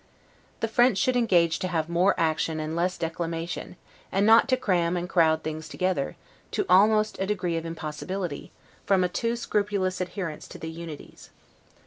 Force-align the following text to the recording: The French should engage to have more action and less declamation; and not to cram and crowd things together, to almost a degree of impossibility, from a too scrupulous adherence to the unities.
The 0.61 0.67
French 0.67 0.97
should 0.97 1.15
engage 1.15 1.59
to 1.59 1.67
have 1.67 1.87
more 1.87 2.19
action 2.19 2.59
and 2.59 2.75
less 2.75 2.97
declamation; 2.97 3.75
and 4.11 4.25
not 4.25 4.47
to 4.49 4.57
cram 4.57 4.97
and 4.97 5.07
crowd 5.07 5.43
things 5.43 5.69
together, 5.69 6.15
to 6.53 6.65
almost 6.67 7.19
a 7.19 7.27
degree 7.27 7.55
of 7.55 7.67
impossibility, 7.67 8.51
from 8.83 9.03
a 9.03 9.09
too 9.09 9.35
scrupulous 9.35 10.01
adherence 10.01 10.47
to 10.47 10.57
the 10.57 10.71
unities. 10.71 11.29